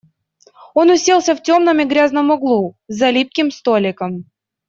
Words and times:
Он 0.73 0.89
уселся 0.89 1.35
в 1.35 1.43
темном 1.43 1.79
и 1.79 1.85
грязном 1.85 2.31
углу, 2.31 2.75
за 2.87 3.11
липким 3.11 3.51
столиком. 3.51 4.25